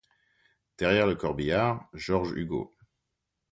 Derrière 0.79 1.05
le 1.05 1.13
corbillard, 1.13 1.87
George 1.93 2.31
Hugo. 2.35 2.75